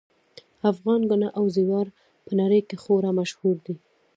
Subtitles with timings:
[0.71, 1.87] افغان ګاڼه او زیور
[2.25, 3.75] په نړۍ کې خورا مشهور دي